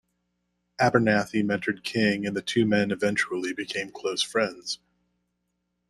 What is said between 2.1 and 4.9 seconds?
and the two men eventually became close friends.